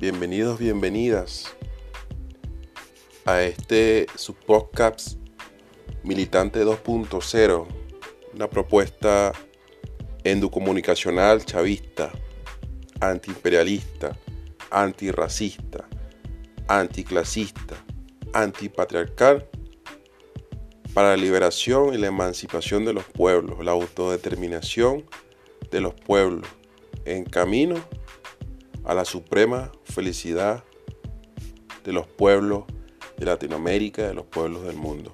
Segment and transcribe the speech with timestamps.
[0.00, 1.54] Bienvenidos, bienvenidas
[3.24, 5.18] a este su podcast
[6.02, 7.66] Militante 2.0,
[8.34, 9.32] una propuesta
[10.24, 12.10] endocomunicacional chavista,
[12.98, 14.18] antiimperialista,
[14.70, 15.88] antirracista,
[16.66, 17.76] anticlasista,
[18.32, 19.48] antipatriarcal
[20.92, 25.04] para la liberación y la emancipación de los pueblos, la autodeterminación
[25.70, 26.48] de los pueblos
[27.04, 27.76] en camino
[28.84, 30.64] a la suprema felicidad
[31.84, 32.64] de los pueblos
[33.16, 35.12] de Latinoamérica, de los pueblos del mundo.